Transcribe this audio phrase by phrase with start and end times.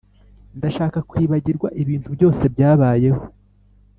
[0.57, 3.21] ndashaka kwibagirwa ibintu byose byabayeho.